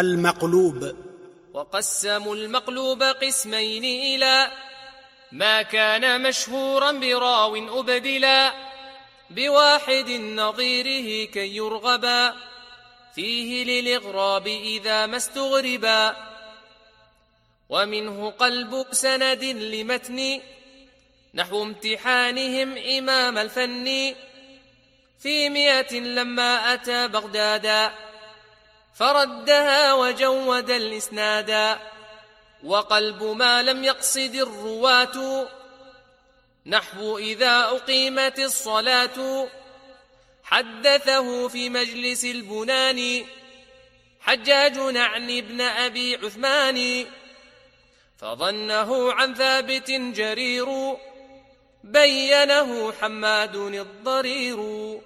[0.00, 0.96] المقلوب.
[1.54, 4.50] وقسموا المقلوب قسمين إلى
[5.32, 8.52] ما كان مشهورا براو أبدلا
[9.30, 12.34] بواحد نظيره كي يرغبا
[13.14, 16.16] فيه للإغراب إذا ما استغربا.
[17.68, 20.40] ومنه قلب سند لمتن
[21.34, 24.14] نحو امتحانهم إمام الفن
[25.18, 28.07] في مئة لما أتى بغدادا.
[28.94, 31.78] فردها وجود الإسنادا
[32.64, 35.48] وقلب ما لم يقصد الرواة.
[36.66, 39.48] نحو إذا أقيمت الصلاة.
[40.44, 43.24] حدثه في مجلس البنان.
[44.20, 47.06] حجاج عن ابن أبي عثمان.
[48.18, 50.96] فظنه عن ثابت جرير.
[51.84, 55.00] بينه حماد الضرير.